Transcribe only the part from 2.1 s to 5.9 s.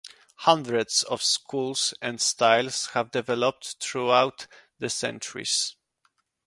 styles have developed throughout the centuries.